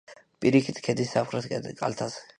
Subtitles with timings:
[0.45, 2.29] პირიქითი ქედის სამხრეთ კალთაზე.